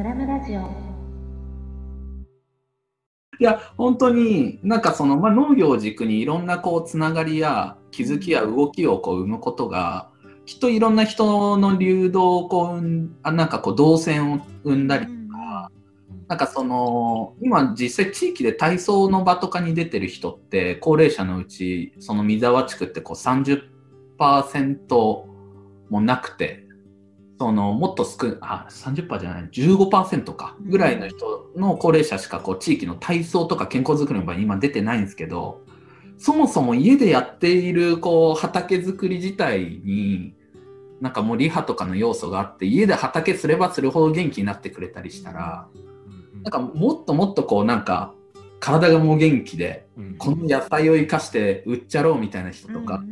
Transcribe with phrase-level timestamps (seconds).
[0.00, 0.60] ドラムラジオ。
[3.38, 10.08] いや本当になんかその、まあ、農業を軸にいろんなこうつながりや気づきや動きをこう生むことが
[10.46, 15.70] きっといろんな人の流動をこうあなんかこう動線を生んだりとか、
[16.28, 23.16] なんかその今実際地域で体操の場とかに出てる人って高齢者のうちその水沢地区ってこう
[24.18, 24.88] 30%
[25.90, 26.69] もなくて
[27.40, 35.62] そのもっと少あ30%じゃない15%かぐらいの人の高齢者しかこう地域の体操とか健康づくりの場に今出てないんですけど
[36.18, 40.34] そもそも家でやっているこう畑づくり自体に
[41.00, 45.66] なんかもうリハとかの要素があって家で畑すればするほど元気になってくれたりしたら
[46.42, 48.12] なんかもっともっとこうなんか
[48.58, 49.86] 体がもう元気で
[50.18, 53.02] この野菜を生かして売っちゃろうみたいな人とか、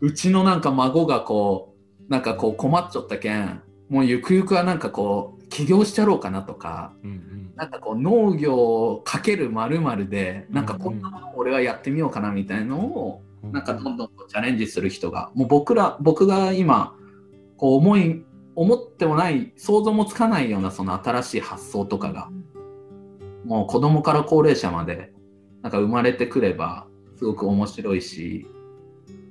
[0.00, 1.73] うちのなんか孫がこう
[2.08, 7.52] なんかこう困っちゃったけんもうゆくゆくはなんかこう起業しちゃろうかなとか、うんうん。
[7.56, 16.96] なんかこう農業かけるまるでなんかこんなものを俺はやってみようかなみたいのをうんなんかどんどんとチャレンジする人がもう僕ら僕が今
[17.56, 18.24] こう思い
[18.56, 22.30] 思ってもない想像もつかないようなその新しい発想とかが
[23.44, 25.12] もう子供から高齢者まで
[25.62, 28.46] なんか生まれてくればすごく面白いし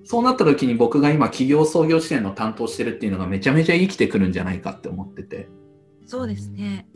[0.06, 5.48] そうなった時に僕が今企業創業支援の担当してるっていうのがめちゃめちゃ生きてくるんじゃないかって思ってて
[6.06, 6.88] そうですね。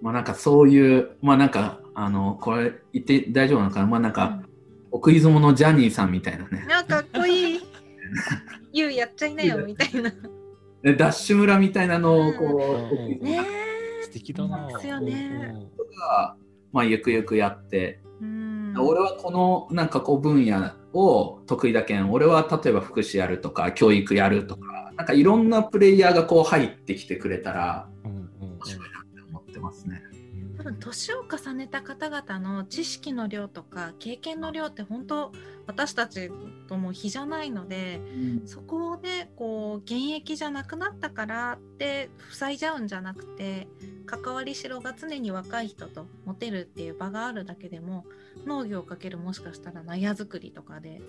[0.00, 4.42] まあなんかそういうまあなんかあのこれ言って大丈夫なのかなまあなんか
[4.90, 7.60] 奥出雲のジャニーさんみたいなねなんかかっこいい。
[8.72, 10.12] ゆうやっちゃいなよみたいな。
[10.82, 13.44] でダッシュ村みたいなのをこう、うんね
[14.02, 14.68] 素敵だな。
[14.68, 16.36] ですよねが、
[16.72, 18.00] まあ、ゆくゆくやってえ。
[18.22, 18.74] うん。
[18.78, 30.02] 俺はこのなんかこう分野を得意だけん俺は例えば福祉やるとか教育やるとかなんかいろんなプレイヤーがこう入ってきてくれたら面白いなって思ってますね。
[30.60, 35.32] 多分年を重ねた方々の知識の量とか経験の量って本当
[35.66, 36.30] 私たち
[36.68, 37.98] とも比じゃないので
[38.44, 43.68] そこでこう現役じゃなくなったからって塞いじゃうんじゃなくて
[44.04, 48.04] 関わりしろが常に若い人と持てるっていう場があるだけでも
[48.46, 51.00] 農業をかけるもしかしたら納屋作りとかで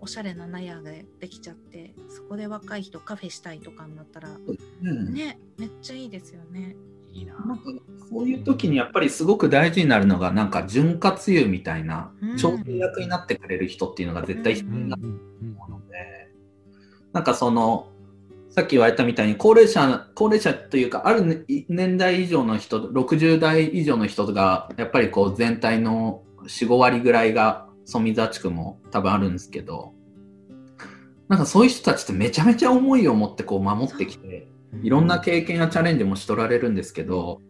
[0.00, 0.90] おしゃれな納屋が
[1.20, 6.76] できちゃってそこで若い人カフェしたいとかになったらうんねめっちゃいいですよね。
[7.12, 7.34] いいな。
[7.34, 7.64] なんか
[8.10, 15.18] そういう時にやっぱりすごく大事になるのがなんか潤滑油みたいなうん調整役になってくれる人っていうのが絶対必要になるうん
[15.56, 16.30] と思うので、
[17.12, 17.88] なんかその
[18.50, 29.94] さっき言われたみたいに高齢者高齢者というかあるね年代以上の人60代以上の人がやっぱりこう全体の45割ぐらいが富沢地区も多分あるんですけど
[31.28, 34.48] なんかそういう人たちってめちゃめちゃ思いを持ってこう守ってきて
[34.82, 37.40] いろんな経験やチャレンジもしとられるんですけど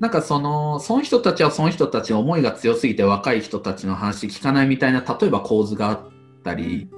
[0.00, 6.08] なんかそのその人たちはその人たちの思いが強すぎて若い人たちの話聞かないみたいな例えば構図があっ
[6.44, 6.88] たり。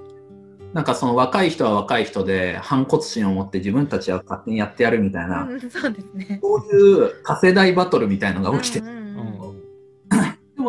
[0.73, 6.41] なんかその若い人は若い人で反骨心を持って自分たちは勝手にやってやるみたいな、うん、そうですね。
[6.43, 9.04] そういう多世代バトルみたいのが起きてうんうんうんうんうんでも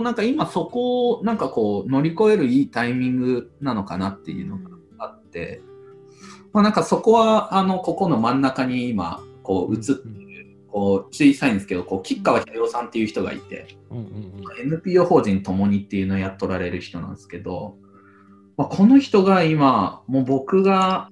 [0.05, 5.63] なんか今そこをなんかこう乗り越えるいいタイミングなのかなっていうのがあって、
[6.53, 14.73] まあ、なんかそこはあのここの真ん中に今こう映ってるこう小さいんですけどこう吉川秀夫さんっていう人がいてうんうんうん。
[14.73, 17.75] NPO 法人ともにっていうのをやっとられる人なんですけど、
[18.57, 21.09] まあ、この人が今もう僕が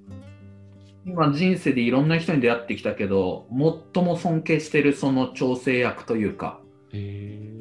[1.08, 3.48] 今人生でいろんな人に出会ってきたけど
[3.96, 6.60] 最も尊敬してるその調整役というか。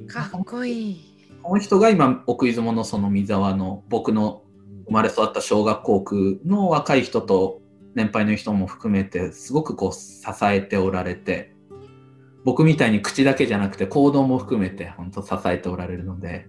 [0.08, 1.11] かっこいい。
[1.42, 4.42] この人が今奥出雲のその三沢の僕の
[4.86, 7.60] 生まれ育った小学校区の若い人と
[7.94, 11.54] 年配の人も含めてすごくこう支えておられて
[12.44, 16.46] 僕みたいに口だけじゃなくて行動も含めて本当支えておられるので、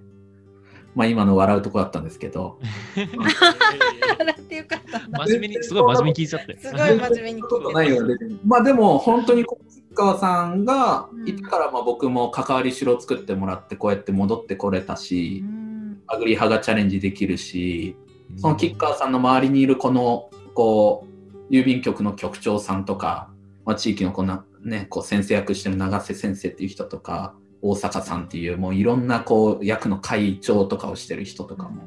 [0.95, 2.59] まあ、今の笑うとこだったんですけど
[2.95, 4.99] 笑ってよかった。
[5.25, 6.59] 真面目に、すごい真面目に聞いちゃって。
[6.59, 9.45] すごい真面目にこと聞いないよねまあでも本当に
[9.93, 11.29] 川さんがうん。
[11.29, 16.01] いたからまあ僕も関わりしろを作ってもらってこうやって戻ってこれたてしう、ん。
[16.07, 17.95] アグリ派がチャレンジできるし
[18.31, 18.39] うん。
[18.39, 21.07] その吉川さんの周りにいるこのこ
[21.49, 23.29] う郵便局の局長さんとか、
[23.65, 31.83] まあ、地域のこんな、ね、こう先生役してる永瀬先生っていう人とか大阪さんっていうもういろんなこう役の会長とかをしてる人とかも、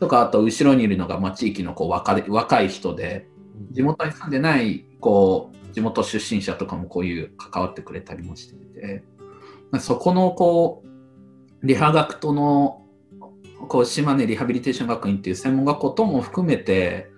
[0.00, 3.28] とかあと後ろにいるのが、まあ、地域のこう若い若い人で
[3.70, 9.04] 地元に住んでないこう地元出身者とかもこういう関わってくれたりもしてて。
[9.80, 10.82] そこのこ
[11.62, 12.82] うリハ学との
[13.68, 17.10] こう島根リハビリテーション学院っていう専門学校とも含めて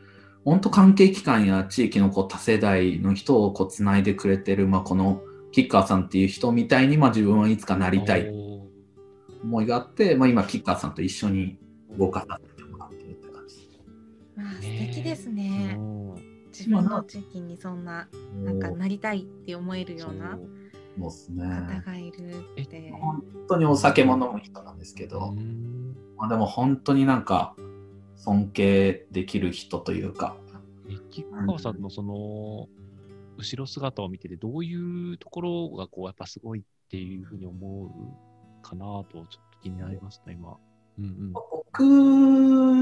[0.45, 8.29] 本当関係機関や地域のこう多世代の人をこうつないでくれてる、まあ、この吉川さんっていう人みたいに、まあ、自分はいつかなりたい
[9.43, 11.59] 思いがあって、まあ、今吉川さんと一緒に
[11.99, 13.81] 動かさせてもらってるって感じ。
[14.39, 15.77] あ素ね敵ですね。
[16.65, 18.09] うん自分の地域にそんな
[18.45, 20.67] なんかなりたいって思えるようなそう
[20.97, 21.45] もうですね。
[21.45, 22.91] 方がいるって。
[22.93, 27.55] 本当にお酒も飲む人なんですけど、うんまあ、でも本当になんか
[28.17, 30.37] 尊敬できる人というか、
[30.89, 32.69] え吉川さんのその
[33.37, 40.57] 後ろ姿を見てて、どういうところがこうやっぱすごいっていうふうに思うかなとちょっと気になりますね、今。
[40.99, 41.33] うんうん。
[41.33, 41.81] 僕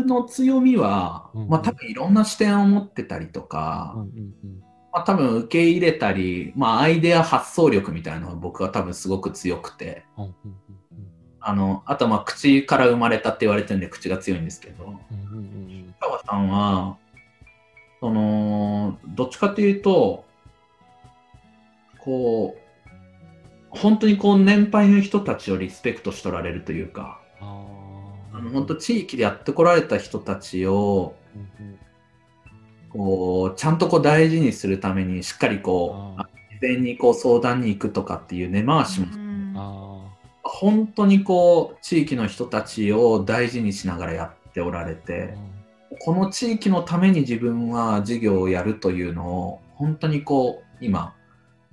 [0.06, 4.62] の強みは、うんまあ多分いろんな視点を持ってたりとうんか、うんうん。
[4.92, 10.54] まあ多分受け入れたり、まあアイデア発想力みたいなのが僕は多分すごく強くて、うんうんうん
[11.46, 16.96] あの、あとまあ口から生まれたって言われてるんで口が強いんですけど、うんうんうん川さんは、
[18.00, 20.24] その、どっちかというと、
[21.98, 22.64] こう、
[23.70, 27.73] 本当にこう年配の人たちをリスペクトしておられるというか、ああ
[28.44, 31.14] の本当地域でやってこられた人たちを、
[32.90, 36.28] こう、ちゃんとこう大事にするために、しっかりこう、あ
[36.60, 40.00] 事前にこう相談に行くとかっていう根回しも、うんあ
[40.42, 45.34] 本当にこう、地域の人たちを大事にしながらやっておられーて、
[46.00, 51.14] この地域のために自分は事業をやるというのを本当にこう今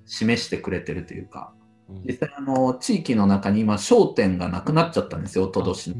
[0.06, 1.60] 示してくれてるというかうん
[2.05, 5.95] 実際あの地域の中に今商店がなくなっちゃったんですよおととし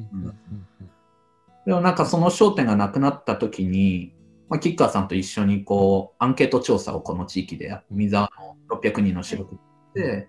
[1.66, 4.14] でもなんかその商店がなくなった時に、
[4.50, 8.30] まあ、吉川さんと一緒にこうアンケート調査をこの地域でやって三沢
[8.70, 9.56] の600人の仕事
[9.94, 10.28] で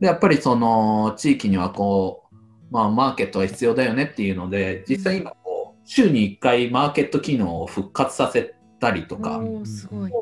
[0.00, 2.36] でやっぱりその地域にはこう、
[2.70, 9.38] まあ、マーケットが必要だよねっていうので実際今こう週に1回マーケット機能を復活させたりとか。
[9.38, 10.12] おーすごい。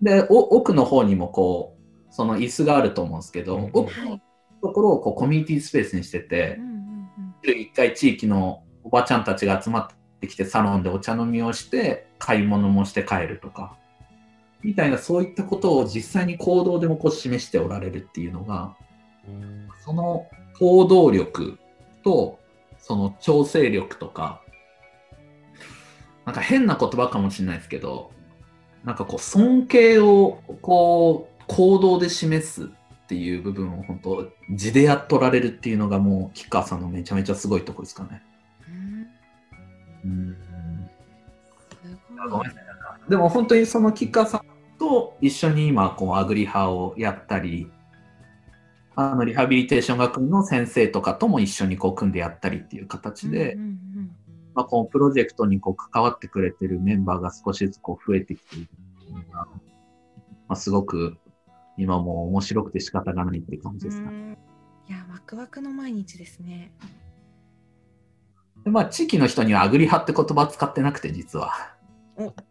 [0.00, 1.71] でお奥の方にもこう
[2.12, 4.22] その椅子があると思うんですけど、うん奥のはい。
[4.60, 9.88] ところをこうコミュニティスペースにしててうん、うんうん週1回地域のおばちゃんたちが集まっ
[10.20, 13.76] てきてサロンでお茶飲みをして買い物もして帰るとか
[14.62, 18.76] みたいなそういったことを実際に行動でもこう示しておられるっていうのが
[19.26, 21.58] うんその行動力
[22.04, 22.38] と
[22.78, 24.42] その調整力とか
[26.24, 28.12] なんか変な言葉かもしれないですけど
[28.84, 38.22] なんかこう尊敬をこう行動で示すっていう部分を本当字でやっとられるっていうのがもう吉川さんのめちゃめちゃすごいとこですかね。
[40.04, 40.36] うん。
[43.08, 44.40] でも本当にその吉川さん
[44.78, 47.70] と一緒に今こうアグリハをやったり
[48.94, 53.56] あのリハビリテーション学院の先生とかとも一緒にこう組んでやったりっていう形で、
[54.54, 58.68] まあ、このプロジェクトにこう関わってくれてるメンバーが少しずつこう増えてきている
[59.12, 59.48] のが、ま
[60.48, 61.16] あ、すごく
[61.82, 64.06] 今もう面白くて仕方がないっていう感じですね。
[64.06, 64.38] うん
[64.88, 66.72] いやワクワクの毎日ですね。
[68.64, 71.52] でまあ、地域の人にはアグリハって言葉使ってなくて実は。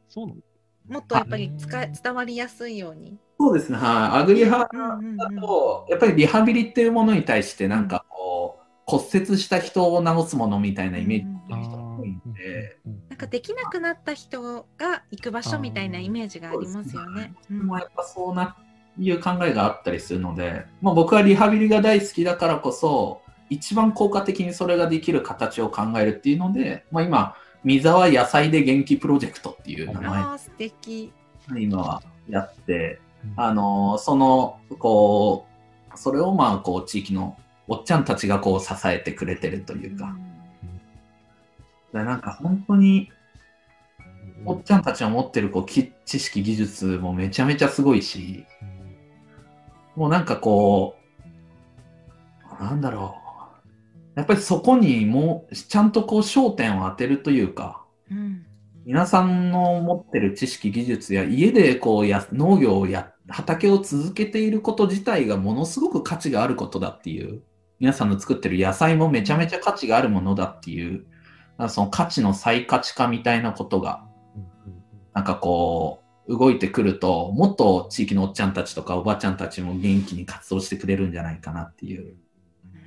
[0.10, 0.42] そうなの
[0.90, 3.18] もっとやっぱり使い伝わりやすいように。
[3.40, 3.78] そうですね。
[3.78, 4.22] はい。
[4.22, 12.78] アグリハうんうんうんだと、やっぱりリハビリっていうものに対してなんかこう、骨折した人を治すものみたいなイメージしてる人が多いんで、
[13.10, 17.34] なんかできなくなった人が行く場所みたいなイメージがありますよね。
[17.50, 18.58] うんもやっぱそうな
[19.00, 31.12] いう考えがあったりするので、まあ、僕はリハビリが大好きだからこそ一番効果的にそれができる形を考えるっていうので、まあ、今三沢野菜で元気プロジェクトっていう名前素敵。
[31.58, 33.34] 今はやってうん。
[33.36, 35.46] あのそのこ
[35.94, 40.16] うそれをまあこう地域のおっちゃんたちがこう支えてくれてるというか,、
[41.94, 43.12] なんか本当に
[44.46, 48.46] おっちゃんたちが持ってるこうき知識技術もめちゃめちゃすごいし
[50.02, 50.96] もうなんかこ
[52.60, 53.20] うなんだろ
[54.16, 54.20] う。
[54.20, 58.44] やっぱりそこにもうちゃんとこう焦点を当てるというかうん。
[58.84, 67.44] 皆さんの持ってる知識技術や家でこうや農業をや畑を続けていること自体がものすごく価値があることだっていう
[67.80, 71.06] 皆さんの作ってる野菜もめちゃめちゃ価値があるものだっていう
[71.70, 74.04] その価値の再価値化みたいなことが
[75.14, 76.01] なんかこう
[76.32, 82.16] 動いてくるともっと地域のおっちゃんたちとかおばちゃんたちも元気に活動してくれるんじゃないかなっていう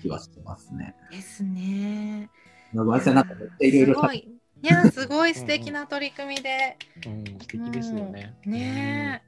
[0.01, 0.95] 気はしてますね。
[1.11, 2.31] ですね。
[2.75, 4.29] ごめんなさいなんかいろいろすごい。
[4.63, 6.79] いやすごい素敵な取り組みで。
[7.07, 8.35] うん素敵ですよね。
[8.47, 9.23] ね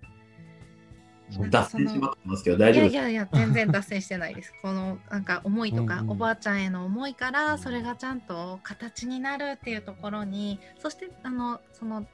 [1.50, 4.54] 脱線しまくってますけど大丈夫ですいやいや全然脱線してないです。
[4.62, 12.06] このなんか思いとか、おばあちゃんへの思いからそれがちゃんと形になるっていうところに、そしてあのその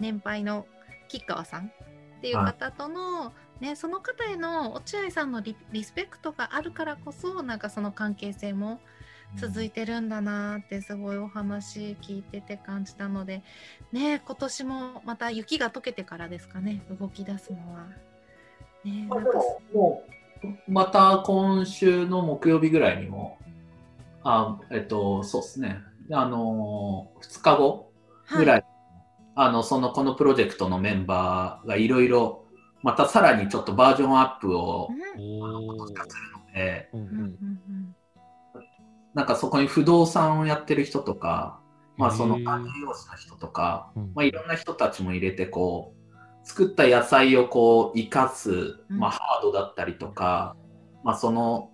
[0.00, 0.66] 年配の
[1.14, 8.80] 吉川さんっていう方とのね、その方への落合さんのリリスペクトがあるからこそなんかその関係性も
[9.36, 13.42] 続いてるんだなってすごいお話聞いてて感じたので
[13.92, 17.86] ね今年もまた雪が溶けてからですかね動き出すのは。
[18.84, 20.02] ね、まもも
[20.42, 23.38] うまた今週の木曜日ぐらいにも
[24.24, 25.80] あえっとそうですね。
[26.10, 27.92] あの2日後
[28.30, 28.64] ぐらい、はい、
[29.36, 32.44] あのそのこのプロジェクトのメンバーがいろいろ
[32.84, 34.96] またさらにちょっとバージョンアップを、うん、
[35.88, 35.94] する
[36.36, 37.96] ので、うんうん。
[39.14, 41.60] なんかそこに不動産をやってる人とか、
[41.96, 45.94] まあその管理用士の人とか、まあいろんな人たちも入れてこ
[46.44, 50.54] う、作った野菜をこう生かす、まあハードだったりとか、
[51.04, 51.70] まあその、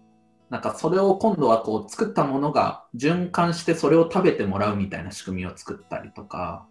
[0.49, 6.67] なんかそれを今度はこう作ったものが循環してそれを食べてもらうみたいな仕組みを作ったりとか、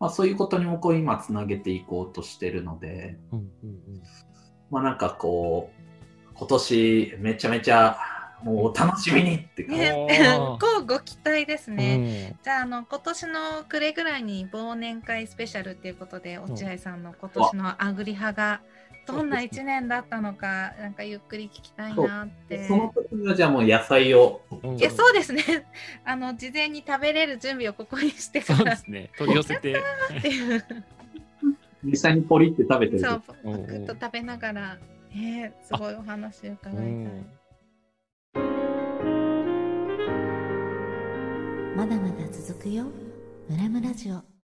[0.00, 3.16] まあそういうことにもこう今つなげていこうとしてるので、
[4.70, 7.98] まあなんかこう、今年めちゃめちゃ
[8.42, 9.90] もうお楽しみにって感じ。
[10.60, 12.30] こうご期待ですね。
[12.30, 18.60] うん、じゃああの今年の暮れぐらいに忘年会スペシャルっていうことで落合さんの今年のあぐり派が
[19.12, 22.68] どんな一年だったのかなんかゆっくり聞きたいなって。
[22.68, 24.42] その時はじゃあもう野菜を。
[24.76, 25.42] いやそうですね。
[26.04, 28.58] あの事前に食べれる準備をここにしてから。
[28.58, 29.10] そうですね。
[29.16, 29.80] 取り寄せて。
[31.84, 33.00] 実際にポリって食べてる。
[33.00, 34.78] そう、パクッと食べながら。
[35.10, 36.86] えー、すごいお話伺いたい。
[41.76, 42.86] まだまだ続くよ
[43.48, 44.37] 村ムラジオ